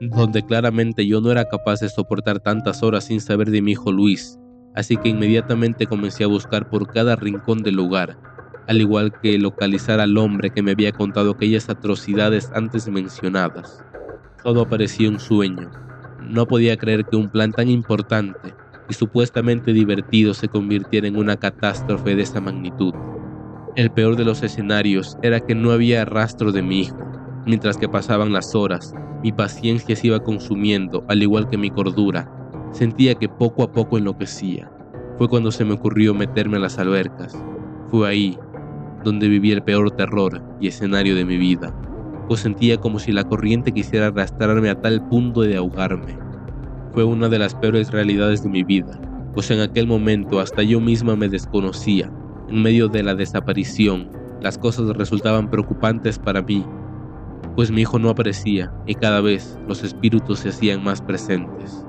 donde 0.00 0.44
claramente 0.44 1.06
yo 1.06 1.20
no 1.20 1.30
era 1.30 1.44
capaz 1.46 1.80
de 1.80 1.88
soportar 1.88 2.40
tantas 2.40 2.82
horas 2.82 3.04
sin 3.04 3.20
saber 3.20 3.50
de 3.50 3.62
mi 3.62 3.72
hijo 3.72 3.92
Luis, 3.92 4.38
así 4.74 4.96
que 4.96 5.08
inmediatamente 5.08 5.86
comencé 5.86 6.24
a 6.24 6.28
buscar 6.28 6.68
por 6.68 6.90
cada 6.92 7.16
rincón 7.16 7.62
del 7.62 7.76
lugar, 7.76 8.18
al 8.66 8.80
igual 8.80 9.12
que 9.20 9.38
localizar 9.38 10.00
al 10.00 10.16
hombre 10.18 10.50
que 10.50 10.62
me 10.62 10.72
había 10.72 10.92
contado 10.92 11.32
aquellas 11.32 11.68
atrocidades 11.68 12.50
antes 12.54 12.88
mencionadas. 12.88 13.84
Todo 14.42 14.68
parecía 14.68 15.08
un 15.08 15.20
sueño. 15.20 15.70
No 16.20 16.46
podía 16.46 16.76
creer 16.76 17.04
que 17.04 17.16
un 17.16 17.28
plan 17.28 17.52
tan 17.52 17.68
importante 17.68 18.54
y 18.88 18.94
supuestamente 18.94 19.72
divertido 19.72 20.34
se 20.34 20.48
convirtiera 20.48 21.06
en 21.06 21.16
una 21.16 21.36
catástrofe 21.36 22.14
de 22.14 22.22
esa 22.22 22.40
magnitud. 22.40 22.94
El 23.76 23.90
peor 23.90 24.16
de 24.16 24.24
los 24.24 24.42
escenarios 24.42 25.16
era 25.22 25.40
que 25.40 25.54
no 25.54 25.72
había 25.72 26.04
rastro 26.04 26.52
de 26.52 26.62
mi 26.62 26.82
hijo. 26.82 27.13
Mientras 27.46 27.76
que 27.76 27.88
pasaban 27.88 28.32
las 28.32 28.54
horas, 28.54 28.94
mi 29.22 29.32
paciencia 29.32 29.96
se 29.96 30.06
iba 30.08 30.20
consumiendo, 30.20 31.04
al 31.08 31.22
igual 31.22 31.48
que 31.48 31.58
mi 31.58 31.70
cordura. 31.70 32.30
Sentía 32.72 33.14
que 33.14 33.28
poco 33.28 33.62
a 33.62 33.72
poco 33.72 33.98
enloquecía. 33.98 34.70
Fue 35.18 35.28
cuando 35.28 35.52
se 35.52 35.64
me 35.64 35.74
ocurrió 35.74 36.14
meterme 36.14 36.56
a 36.56 36.60
las 36.60 36.78
albercas. 36.78 37.36
Fue 37.90 38.08
ahí 38.08 38.38
donde 39.04 39.28
viví 39.28 39.52
el 39.52 39.62
peor 39.62 39.90
terror 39.90 40.42
y 40.60 40.68
escenario 40.68 41.14
de 41.14 41.24
mi 41.24 41.36
vida, 41.36 41.74
pues 42.26 42.40
sentía 42.40 42.78
como 42.78 42.98
si 42.98 43.12
la 43.12 43.24
corriente 43.24 43.72
quisiera 43.72 44.06
arrastrarme 44.06 44.70
a 44.70 44.80
tal 44.80 45.06
punto 45.08 45.42
de 45.42 45.56
ahogarme 45.56 46.24
fue 46.94 47.02
una 47.02 47.28
de 47.28 47.40
las 47.40 47.56
peores 47.56 47.90
realidades 47.90 48.44
de 48.44 48.48
mi 48.48 48.62
vida, 48.62 49.00
pues 49.34 49.50
en 49.50 49.60
aquel 49.60 49.88
momento 49.88 50.38
hasta 50.38 50.62
yo 50.62 50.80
misma 50.80 51.16
me 51.16 51.28
desconocía. 51.28 52.08
En 52.48 52.62
medio 52.62 52.86
de 52.86 53.02
la 53.02 53.16
desaparición, 53.16 54.10
las 54.40 54.56
cosas 54.56 54.86
resultaban 54.96 55.50
preocupantes 55.50 56.20
para 56.20 56.40
mí, 56.40 56.64
pues 57.54 57.70
mi 57.70 57.82
hijo 57.82 57.98
no 57.98 58.10
aparecía 58.10 58.72
y 58.86 58.94
cada 58.94 59.20
vez 59.20 59.58
los 59.68 59.84
espíritus 59.84 60.40
se 60.40 60.48
hacían 60.48 60.82
más 60.82 61.00
presentes. 61.00 61.84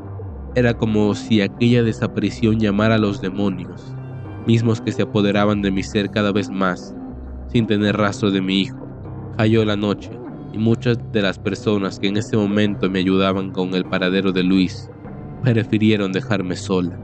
Era 0.55 0.73
como 0.73 1.13
si 1.15 1.41
aquella 1.41 1.83
desaparición 1.83 2.59
llamara 2.59 2.95
a 2.95 2.99
los 2.99 3.21
demonios, 3.21 3.95
mismos 4.45 4.81
que 4.81 4.91
se 4.91 5.01
apoderaban 5.01 5.61
de 5.61 5.71
mi 5.71 5.83
ser 5.83 6.11
cada 6.11 6.31
vez 6.31 6.49
más, 6.49 6.95
sin 7.47 7.67
tener 7.67 7.97
rastro 7.97 8.31
de 8.31 8.41
mi 8.41 8.61
hijo. 8.61 8.87
Cayó 9.37 9.65
la 9.65 9.75
noche 9.75 10.11
y 10.53 10.57
muchas 10.57 10.97
de 11.11 11.21
las 11.21 11.39
personas 11.39 11.99
que 11.99 12.07
en 12.07 12.17
ese 12.17 12.37
momento 12.37 12.89
me 12.89 12.99
ayudaban 12.99 13.51
con 13.51 13.73
el 13.73 13.85
paradero 13.85 14.31
de 14.31 14.43
Luis 14.43 14.89
prefirieron 15.53 16.11
dejarme 16.11 16.55
sola, 16.55 16.97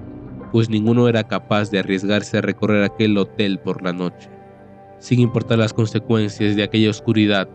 pues 0.51 0.69
ninguno 0.69 1.07
era 1.07 1.23
capaz 1.23 1.69
de 1.69 1.79
arriesgarse 1.79 2.37
a 2.37 2.41
recorrer 2.41 2.83
aquel 2.83 3.17
hotel 3.17 3.59
por 3.59 3.83
la 3.83 3.93
noche. 3.93 4.29
Sin 4.99 5.19
importar 5.19 5.59
las 5.59 5.73
consecuencias 5.73 6.55
de 6.55 6.63
aquella 6.63 6.89
oscuridad, 6.89 7.47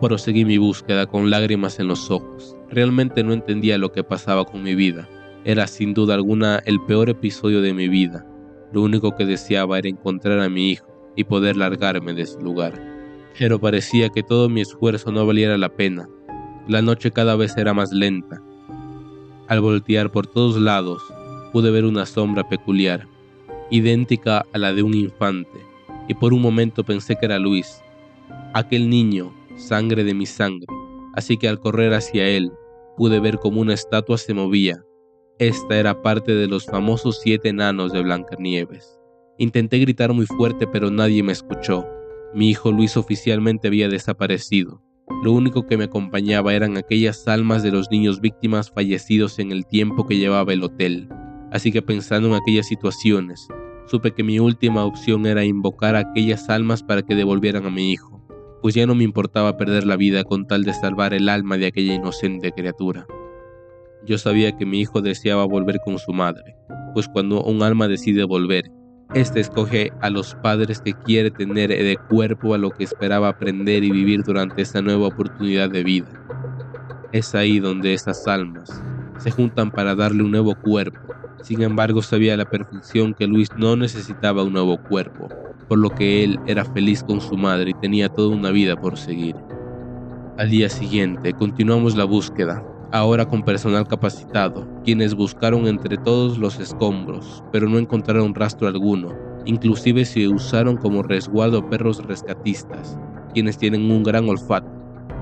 proseguí 0.00 0.44
mi 0.44 0.58
búsqueda 0.58 1.06
con 1.06 1.30
lágrimas 1.30 1.78
en 1.78 1.88
los 1.88 2.10
ojos. 2.10 2.56
Realmente 2.70 3.22
no 3.22 3.32
entendía 3.32 3.78
lo 3.78 3.92
que 3.92 4.04
pasaba 4.04 4.44
con 4.44 4.62
mi 4.62 4.74
vida. 4.74 5.08
Era 5.44 5.66
sin 5.66 5.94
duda 5.94 6.14
alguna 6.14 6.60
el 6.66 6.80
peor 6.80 7.08
episodio 7.10 7.60
de 7.62 7.74
mi 7.74 7.88
vida. 7.88 8.26
Lo 8.72 8.82
único 8.82 9.14
que 9.14 9.26
deseaba 9.26 9.78
era 9.78 9.88
encontrar 9.88 10.40
a 10.40 10.48
mi 10.48 10.70
hijo 10.70 10.86
y 11.16 11.24
poder 11.24 11.56
largarme 11.56 12.14
de 12.14 12.22
ese 12.22 12.40
lugar. 12.40 12.80
Pero 13.38 13.60
parecía 13.60 14.08
que 14.08 14.22
todo 14.22 14.48
mi 14.48 14.60
esfuerzo 14.60 15.12
no 15.12 15.26
valiera 15.26 15.56
la 15.58 15.68
pena. 15.68 16.08
La 16.68 16.82
noche 16.82 17.10
cada 17.10 17.36
vez 17.36 17.56
era 17.56 17.74
más 17.74 17.92
lenta 17.92 18.42
al 19.50 19.60
voltear 19.60 20.12
por 20.12 20.28
todos 20.28 20.56
lados, 20.60 21.02
pude 21.52 21.72
ver 21.72 21.84
una 21.84 22.06
sombra 22.06 22.48
peculiar, 22.48 23.08
idéntica 23.68 24.46
a 24.52 24.58
la 24.58 24.72
de 24.72 24.84
un 24.84 24.94
infante, 24.94 25.58
y 26.06 26.14
por 26.14 26.32
un 26.32 26.40
momento 26.40 26.84
pensé 26.84 27.16
que 27.16 27.26
era 27.26 27.40
Luis, 27.40 27.82
aquel 28.54 28.88
niño, 28.88 29.34
sangre 29.56 30.04
de 30.04 30.14
mi 30.14 30.26
sangre, 30.26 30.66
así 31.14 31.36
que 31.36 31.48
al 31.48 31.60
correr 31.60 31.94
hacia 31.94 32.26
él, 32.26 32.52
pude 32.96 33.20
ver 33.20 33.38
como 33.38 33.60
una 33.60 33.74
estatua 33.74 34.18
se 34.18 34.34
movía. 34.34 34.84
Esta 35.38 35.78
era 35.78 36.02
parte 36.02 36.34
de 36.34 36.46
los 36.46 36.66
famosos 36.66 37.20
siete 37.22 37.48
enanos 37.48 37.92
de 37.92 38.02
Blancanieves. 38.02 38.98
Intenté 39.38 39.78
gritar 39.78 40.12
muy 40.12 40.26
fuerte, 40.26 40.66
pero 40.66 40.90
nadie 40.90 41.22
me 41.22 41.32
escuchó. 41.32 41.86
Mi 42.34 42.50
hijo 42.50 42.70
Luis 42.70 42.96
oficialmente 42.96 43.68
había 43.68 43.88
desaparecido. 43.88 44.82
Lo 45.22 45.32
único 45.32 45.66
que 45.66 45.76
me 45.76 45.84
acompañaba 45.84 46.54
eran 46.54 46.76
aquellas 46.76 47.26
almas 47.26 47.62
de 47.62 47.70
los 47.70 47.90
niños 47.90 48.20
víctimas 48.20 48.70
fallecidos 48.70 49.38
en 49.38 49.50
el 49.52 49.66
tiempo 49.66 50.06
que 50.06 50.16
llevaba 50.16 50.52
el 50.52 50.62
hotel. 50.62 51.08
Así 51.50 51.72
que 51.72 51.82
pensando 51.82 52.28
en 52.28 52.34
aquellas 52.34 52.68
situaciones, 52.68 53.46
supe 53.86 54.12
que 54.12 54.22
mi 54.22 54.38
última 54.38 54.84
opción 54.84 55.26
era 55.26 55.44
invocar 55.44 55.96
a 55.96 56.00
aquellas 56.00 56.48
almas 56.48 56.82
para 56.82 57.02
que 57.02 57.14
devolvieran 57.14 57.66
a 57.66 57.70
mi 57.70 57.90
hijo, 57.92 58.09
pues 58.62 58.74
ya 58.74 58.86
no 58.86 58.94
me 58.94 59.04
importaba 59.04 59.56
perder 59.56 59.86
la 59.86 59.96
vida 59.96 60.24
con 60.24 60.46
tal 60.46 60.64
de 60.64 60.74
salvar 60.74 61.14
el 61.14 61.28
alma 61.28 61.56
de 61.56 61.66
aquella 61.66 61.94
inocente 61.94 62.52
criatura. 62.52 63.06
Yo 64.04 64.18
sabía 64.18 64.56
que 64.56 64.66
mi 64.66 64.80
hijo 64.80 65.02
deseaba 65.02 65.44
volver 65.44 65.78
con 65.84 65.98
su 65.98 66.12
madre, 66.12 66.56
pues 66.94 67.08
cuando 67.08 67.42
un 67.42 67.62
alma 67.62 67.88
decide 67.88 68.24
volver, 68.24 68.70
este 69.14 69.40
escoge 69.40 69.92
a 70.00 70.08
los 70.08 70.36
padres 70.36 70.80
que 70.80 70.94
quiere 70.94 71.30
tener 71.30 71.70
de 71.70 71.96
cuerpo 72.08 72.54
a 72.54 72.58
lo 72.58 72.70
que 72.70 72.84
esperaba 72.84 73.28
aprender 73.28 73.82
y 73.82 73.90
vivir 73.90 74.22
durante 74.22 74.62
esta 74.62 74.82
nueva 74.82 75.08
oportunidad 75.08 75.68
de 75.68 75.82
vida. 75.82 76.08
Es 77.12 77.34
ahí 77.34 77.58
donde 77.58 77.92
esas 77.92 78.26
almas 78.28 78.82
se 79.18 79.30
juntan 79.32 79.70
para 79.70 79.96
darle 79.96 80.22
un 80.22 80.30
nuevo 80.30 80.54
cuerpo. 80.54 81.09
Sin 81.42 81.62
embargo, 81.62 82.02
sabía 82.02 82.34
a 82.34 82.36
la 82.36 82.44
perfección 82.44 83.14
que 83.14 83.26
Luis 83.26 83.48
no 83.56 83.74
necesitaba 83.74 84.42
un 84.44 84.52
nuevo 84.52 84.76
cuerpo, 84.76 85.28
por 85.68 85.78
lo 85.78 85.94
que 85.94 86.22
él 86.22 86.38
era 86.46 86.64
feliz 86.64 87.02
con 87.02 87.20
su 87.20 87.36
madre 87.36 87.70
y 87.70 87.74
tenía 87.74 88.08
toda 88.10 88.28
una 88.28 88.50
vida 88.50 88.76
por 88.76 88.98
seguir. 88.98 89.34
Al 90.36 90.50
día 90.50 90.68
siguiente, 90.68 91.32
continuamos 91.32 91.96
la 91.96 92.04
búsqueda, 92.04 92.62
ahora 92.92 93.24
con 93.26 93.42
personal 93.42 93.88
capacitado, 93.88 94.68
quienes 94.84 95.14
buscaron 95.14 95.66
entre 95.66 95.96
todos 95.96 96.36
los 96.36 96.58
escombros, 96.60 97.42
pero 97.52 97.68
no 97.68 97.78
encontraron 97.78 98.34
rastro 98.34 98.68
alguno, 98.68 99.16
inclusive 99.46 100.04
se 100.04 100.28
usaron 100.28 100.76
como 100.76 101.02
resguardo 101.02 101.68
perros 101.70 102.04
rescatistas, 102.04 102.98
quienes 103.32 103.56
tienen 103.56 103.90
un 103.90 104.02
gran 104.02 104.28
olfato. 104.28 104.70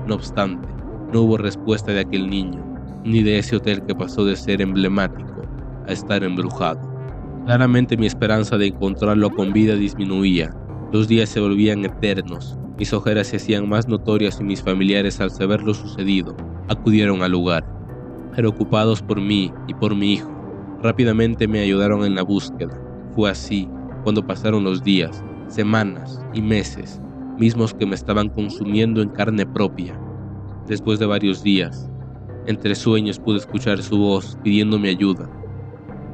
No 0.05 0.15
obstante, 0.15 0.67
no 1.13 1.21
hubo 1.21 1.37
respuesta 1.37 1.93
de 1.93 2.01
aquel 2.01 2.29
niño, 2.29 2.61
ni 3.05 3.23
de 3.23 3.39
ese 3.39 3.55
hotel 3.55 3.83
que 3.85 3.95
pasó 3.95 4.25
de 4.25 4.35
ser 4.35 4.61
emblemático 4.61 5.38
a 5.89 5.93
estar 5.93 6.23
embrujado. 6.23 6.79
Claramente 7.45 7.97
mi 7.97 8.05
esperanza 8.05 8.57
de 8.57 8.67
encontrarlo 8.67 9.29
con 9.31 9.51
vida 9.51 9.75
disminuía, 9.75 10.51
los 10.93 11.07
días 11.07 11.29
se 11.29 11.39
volvían 11.39 11.83
eternos, 11.83 12.57
mis 12.77 12.93
ojeras 12.93 13.27
se 13.27 13.37
hacían 13.37 13.67
más 13.67 13.87
notorias 13.87 14.39
y 14.39 14.43
mis 14.43 14.63
familiares 14.63 15.19
al 15.19 15.31
saber 15.31 15.61
lo 15.61 15.73
sucedido 15.73 16.35
acudieron 16.69 17.21
al 17.23 17.31
lugar. 17.31 17.65
Preocupados 18.35 19.01
por 19.01 19.19
mí 19.19 19.51
y 19.67 19.73
por 19.73 19.95
mi 19.95 20.13
hijo, 20.13 20.31
rápidamente 20.81 21.47
me 21.47 21.59
ayudaron 21.59 22.05
en 22.05 22.15
la 22.15 22.23
búsqueda. 22.23 22.79
Fue 23.15 23.29
así 23.29 23.67
cuando 24.03 24.25
pasaron 24.25 24.63
los 24.63 24.81
días, 24.83 25.23
semanas 25.47 26.23
y 26.33 26.41
meses, 26.41 27.01
mismos 27.37 27.73
que 27.73 27.85
me 27.85 27.95
estaban 27.95 28.29
consumiendo 28.29 29.01
en 29.01 29.09
carne 29.09 29.45
propia. 29.45 29.99
Después 30.67 30.99
de 30.99 31.07
varios 31.07 31.43
días, 31.43 31.89
entre 32.45 32.75
sueños 32.75 33.19
pude 33.19 33.37
escuchar 33.37 33.81
su 33.81 33.97
voz 33.97 34.37
pidiéndome 34.43 34.89
ayuda. 34.89 35.29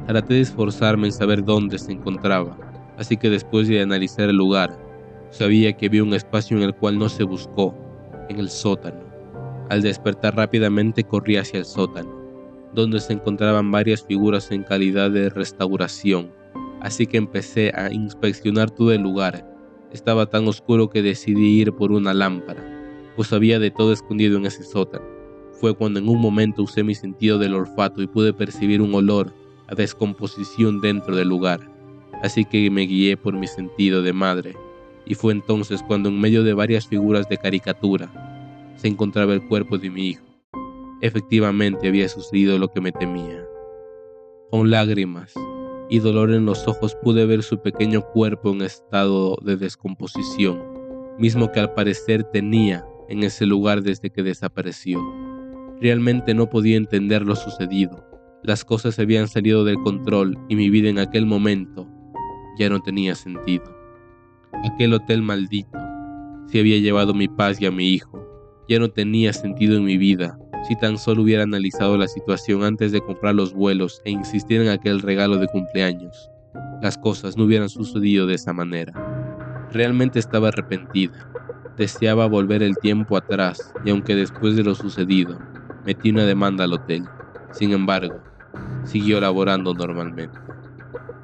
Traté 0.07 0.35
de 0.35 0.41
esforzarme 0.41 1.07
en 1.07 1.13
saber 1.13 1.43
dónde 1.43 1.79
se 1.79 1.91
encontraba, 1.91 2.55
así 2.95 3.17
que 3.17 3.31
después 3.31 3.67
de 3.67 3.81
analizar 3.81 4.29
el 4.29 4.35
lugar, 4.35 4.77
sabía 5.31 5.74
que 5.74 5.88
había 5.88 6.03
un 6.03 6.13
espacio 6.13 6.55
en 6.55 6.62
el 6.62 6.75
cual 6.75 7.00
no 7.00 7.09
se 7.09 7.24
buscó, 7.24 7.74
en 8.29 8.38
el 8.38 8.50
sótano. 8.50 9.03
Al 9.69 9.81
despertar 9.81 10.35
rápidamente 10.35 11.03
corrí 11.03 11.38
hacia 11.38 11.57
el 11.57 11.65
sótano, 11.65 12.13
donde 12.75 13.00
se 13.00 13.13
encontraban 13.13 13.71
varias 13.71 14.03
figuras 14.03 14.51
en 14.51 14.62
calidad 14.62 15.09
de 15.09 15.29
restauración, 15.29 16.31
así 16.81 17.07
que 17.07 17.17
empecé 17.17 17.71
a 17.74 17.91
inspeccionar 17.91 18.69
todo 18.69 18.91
el 18.91 19.01
lugar. 19.01 19.43
Estaba 19.91 20.27
tan 20.27 20.47
oscuro 20.47 20.88
que 20.88 21.01
decidí 21.01 21.62
ir 21.62 21.74
por 21.74 21.91
una 21.91 22.13
lámpara, 22.13 22.63
pues 23.15 23.33
había 23.33 23.57
de 23.57 23.71
todo 23.71 23.91
escondido 23.91 24.38
en 24.38 24.45
ese 24.45 24.63
sótano. 24.63 25.05
Fue 25.53 25.74
cuando 25.74 26.00
en 26.00 26.09
un 26.09 26.21
momento 26.21 26.62
usé 26.62 26.83
mi 26.83 26.93
sentido 26.93 27.39
del 27.39 27.55
olfato 27.55 28.03
y 28.03 28.07
pude 28.07 28.33
percibir 28.33 28.83
un 28.83 28.93
olor 28.93 29.33
a 29.67 29.75
descomposición 29.75 30.81
dentro 30.81 31.15
del 31.15 31.29
lugar, 31.29 31.62
así 32.24 32.45
que 32.45 32.69
me 32.69 32.84
guié 32.84 33.17
por 33.17 33.34
mi 33.34 33.48
sentido 33.48 34.01
de 34.01 34.13
madre 34.13 34.55
y 35.05 35.15
fue 35.15 35.34
entonces 35.34 35.84
cuando 35.84 36.10
en 36.10 36.19
medio 36.19 36.43
de 36.43 36.53
varias 36.53 36.88
figuras 36.88 37.29
de 37.29 37.38
caricatura 37.38 38.74
se 38.75 38.88
encontraba 38.88 39.34
el 39.34 39.48
cuerpo 39.48 39.77
de 39.77 39.89
mi 39.89 40.10
hijo. 40.10 40.25
Efectivamente 41.01 41.88
había 41.88 42.10
sucedido 42.10 42.57
lo 42.57 42.69
que 42.69 42.81
me 42.81 42.91
temía. 42.91 43.43
Con 44.50 44.69
lágrimas 44.72 45.34
y 45.89 46.00
dolor 46.00 46.31
en 46.31 46.45
los 46.45 46.67
ojos 46.67 46.95
pude 47.03 47.25
ver 47.25 47.43
su 47.43 47.62
pequeño 47.62 48.01
cuerpo 48.01 48.51
en 48.51 48.62
estado 48.62 49.38
de 49.41 49.55
descomposición, 49.57 50.62
mismo 51.19 51.51
que 51.51 51.60
al 51.60 51.74
parecer 51.74 52.24
tenía 52.24 52.86
en 53.07 53.24
ese 53.24 53.45
lugar 53.45 53.84
desde 53.84 54.10
que 54.10 54.24
desapareció. 54.24 55.00
Realmente 55.79 56.34
no 56.34 56.50
podía 56.50 56.77
entender 56.77 57.22
lo 57.22 57.36
sucedido. 57.36 58.14
Las 58.46 58.64
cosas 58.64 59.00
habían 59.00 59.28
salido 59.28 59.66
del 59.66 59.78
control 59.78 60.38
y 60.50 60.56
mi 60.56 60.70
vida 60.70 60.88
en 60.88 61.00
aquel 61.00 61.25
momento 61.25 61.88
ya 62.60 62.70
no 62.70 62.80
tenía 62.80 63.16
sentido. 63.16 63.64
Aquel 64.72 64.94
hotel 64.94 65.24
maldito 65.24 65.80
se 66.46 66.60
había 66.60 66.78
llevado 66.78 67.16
mi 67.16 67.28
paz 67.28 67.60
y 67.60 67.66
a 67.66 67.72
mi 67.72 67.90
hijo. 67.90 68.24
Ya 68.70 68.78
no 68.78 68.88
tenía 68.88 69.34
sentido 69.34 69.78
en 69.78 69.84
mi 69.84 69.98
vida 69.98 70.38
si 70.68 70.75
tan 70.75 71.00
solo 71.00 71.24
hubiera 71.24 71.42
analizado 71.42 71.98
la 71.98 72.08
situación 72.08 72.64
antes 72.64 72.92
de 72.92 73.02
comprar 73.02 73.34
los 73.34 73.52
vuelos 73.52 74.00
e 74.06 74.12
insistir 74.12 74.62
en 74.62 74.70
aquel 74.70 75.02
regalo 75.02 75.40
de 75.40 75.48
cumpleaños. 75.48 76.30
Las 76.84 77.00
cosas 77.00 77.38
no 77.38 77.46
hubieran 77.46 77.70
sucedido 77.70 78.28
de 78.28 78.36
esa 78.36 78.54
manera. 78.54 78.94
Realmente 79.72 80.20
estaba 80.20 80.50
arrepentida. 80.50 81.32
Deseaba 81.78 82.28
volver 82.28 82.62
el 82.62 82.78
tiempo 82.78 83.18
atrás 83.18 83.74
y 83.84 83.90
aunque 83.90 84.14
después 84.14 84.56
de 84.56 84.64
lo 84.64 84.75
sucedido 84.75 85.40
metí 85.84 86.12
una 86.12 86.25
demanda 86.25 86.66
al 86.66 86.74
hotel, 86.74 87.06
sin 87.52 87.72
embargo, 87.72 88.22
siguió 88.83 89.19
laborando 89.19 89.74
normalmente. 89.74 90.38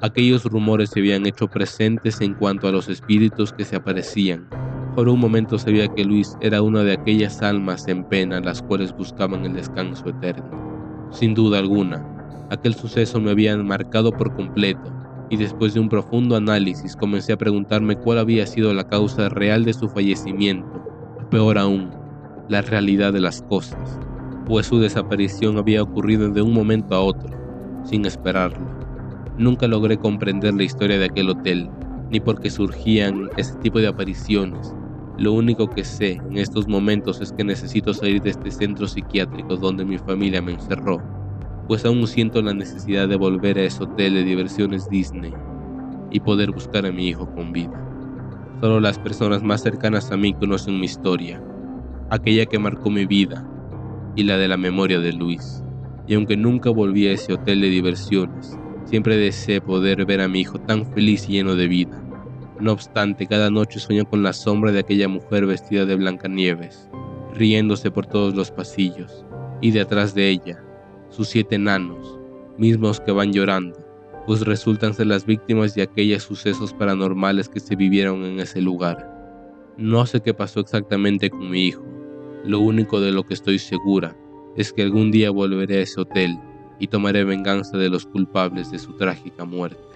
Aquellos 0.00 0.44
rumores 0.44 0.90
se 0.90 1.00
habían 1.00 1.26
hecho 1.26 1.48
presentes 1.48 2.20
en 2.20 2.34
cuanto 2.34 2.66
a 2.66 2.72
los 2.72 2.88
espíritus 2.88 3.52
que 3.52 3.64
se 3.64 3.76
aparecían. 3.76 4.48
Por 4.96 5.08
un 5.08 5.20
momento 5.20 5.58
sabía 5.58 5.88
que 5.88 6.04
Luis 6.04 6.36
era 6.40 6.60
una 6.60 6.82
de 6.82 6.92
aquellas 6.92 7.40
almas 7.40 7.86
en 7.88 8.04
pena 8.04 8.40
las 8.40 8.60
cuales 8.62 8.92
buscaban 8.94 9.44
el 9.44 9.54
descanso 9.54 10.08
eterno. 10.08 11.08
Sin 11.12 11.34
duda 11.34 11.58
alguna, 11.58 12.04
aquel 12.50 12.74
suceso 12.74 13.20
me 13.20 13.30
había 13.30 13.56
marcado 13.56 14.12
por 14.12 14.34
completo 14.34 14.92
y 15.30 15.36
después 15.36 15.72
de 15.72 15.80
un 15.80 15.88
profundo 15.88 16.36
análisis 16.36 16.94
comencé 16.94 17.32
a 17.32 17.38
preguntarme 17.38 17.96
cuál 17.96 18.18
había 18.18 18.46
sido 18.46 18.74
la 18.74 18.86
causa 18.86 19.30
real 19.30 19.64
de 19.64 19.72
su 19.72 19.88
fallecimiento, 19.88 20.84
o 21.18 21.30
peor 21.30 21.56
aún, 21.56 21.90
la 22.48 22.60
realidad 22.60 23.14
de 23.14 23.20
las 23.20 23.40
cosas, 23.40 23.98
pues 24.46 24.66
su 24.66 24.78
desaparición 24.78 25.58
había 25.58 25.82
ocurrido 25.82 26.28
de 26.30 26.42
un 26.42 26.52
momento 26.52 26.94
a 26.94 27.00
otro, 27.00 27.30
sin 27.84 28.06
esperarlo. 28.06 28.66
Nunca 29.38 29.66
logré 29.66 29.96
comprender 29.96 30.54
la 30.54 30.64
historia 30.64 30.98
de 30.98 31.06
aquel 31.06 31.30
hotel, 31.30 31.70
ni 32.10 32.20
por 32.20 32.40
qué 32.40 32.50
surgían 32.50 33.30
ese 33.36 33.54
tipo 33.56 33.78
de 33.78 33.88
apariciones. 33.88 34.74
Lo 35.18 35.32
único 35.32 35.68
que 35.68 35.84
sé 35.84 36.20
en 36.30 36.38
estos 36.38 36.68
momentos 36.68 37.20
es 37.20 37.32
que 37.32 37.44
necesito 37.44 37.94
salir 37.94 38.22
de 38.22 38.30
este 38.30 38.50
centro 38.50 38.86
psiquiátrico 38.86 39.56
donde 39.56 39.84
mi 39.84 39.98
familia 39.98 40.42
me 40.42 40.52
encerró 40.52 41.00
pues 41.66 41.84
aún 41.84 42.06
siento 42.06 42.42
la 42.42 42.52
necesidad 42.52 43.08
de 43.08 43.16
volver 43.16 43.58
a 43.58 43.62
ese 43.62 43.82
hotel 43.82 44.14
de 44.14 44.24
diversiones 44.24 44.88
Disney 44.88 45.32
y 46.10 46.20
poder 46.20 46.50
buscar 46.50 46.84
a 46.84 46.92
mi 46.92 47.08
hijo 47.08 47.26
con 47.34 47.52
vida. 47.52 47.72
Solo 48.60 48.80
las 48.80 48.98
personas 48.98 49.42
más 49.42 49.62
cercanas 49.62 50.10
a 50.12 50.16
mí 50.16 50.34
conocen 50.34 50.78
mi 50.78 50.86
historia, 50.86 51.42
aquella 52.10 52.46
que 52.46 52.58
marcó 52.58 52.90
mi 52.90 53.06
vida 53.06 53.48
y 54.16 54.24
la 54.24 54.36
de 54.36 54.48
la 54.48 54.56
memoria 54.56 55.00
de 55.00 55.12
Luis. 55.12 55.62
Y 56.06 56.14
aunque 56.14 56.36
nunca 56.36 56.70
volví 56.70 57.06
a 57.06 57.12
ese 57.12 57.32
hotel 57.32 57.60
de 57.60 57.70
diversiones, 57.70 58.58
siempre 58.84 59.16
deseé 59.16 59.60
poder 59.60 60.04
ver 60.04 60.20
a 60.20 60.28
mi 60.28 60.40
hijo 60.40 60.60
tan 60.60 60.86
feliz 60.92 61.28
y 61.28 61.32
lleno 61.32 61.54
de 61.54 61.68
vida. 61.68 62.02
No 62.60 62.72
obstante, 62.72 63.26
cada 63.26 63.50
noche 63.50 63.80
sueño 63.80 64.04
con 64.04 64.22
la 64.22 64.32
sombra 64.32 64.72
de 64.72 64.80
aquella 64.80 65.08
mujer 65.08 65.46
vestida 65.46 65.84
de 65.84 65.96
Blancanieves, 65.96 66.88
riéndose 67.34 67.90
por 67.90 68.06
todos 68.06 68.34
los 68.34 68.50
pasillos, 68.50 69.24
y 69.60 69.70
detrás 69.70 70.14
de 70.14 70.28
ella, 70.28 70.62
sus 71.08 71.28
siete 71.28 71.56
enanos, 71.56 72.18
mismos 72.58 73.00
que 73.00 73.12
van 73.12 73.32
llorando, 73.32 73.78
pues 74.26 74.42
resultan 74.42 74.94
ser 74.94 75.06
las 75.06 75.26
víctimas 75.26 75.74
de 75.74 75.82
aquellos 75.82 76.22
sucesos 76.22 76.72
paranormales 76.72 77.48
que 77.48 77.60
se 77.60 77.74
vivieron 77.74 78.24
en 78.24 78.40
ese 78.40 78.60
lugar. 78.60 79.08
No 79.76 80.06
sé 80.06 80.20
qué 80.20 80.34
pasó 80.34 80.60
exactamente 80.60 81.30
con 81.30 81.50
mi 81.50 81.66
hijo, 81.66 81.82
lo 82.44 82.60
único 82.60 83.00
de 83.00 83.12
lo 83.12 83.24
que 83.24 83.34
estoy 83.34 83.58
segura 83.58 84.16
es 84.56 84.72
que 84.72 84.82
algún 84.82 85.10
día 85.10 85.30
volveré 85.30 85.78
a 85.78 85.82
ese 85.82 86.00
hotel 86.00 86.38
y 86.78 86.88
tomaré 86.88 87.24
venganza 87.24 87.78
de 87.78 87.88
los 87.88 88.06
culpables 88.06 88.70
de 88.70 88.78
su 88.78 88.94
trágica 88.94 89.44
muerte. 89.44 89.91